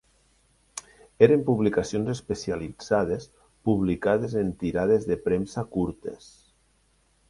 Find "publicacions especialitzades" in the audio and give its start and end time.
1.49-3.29